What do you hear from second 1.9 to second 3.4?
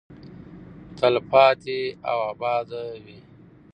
او اباده وي.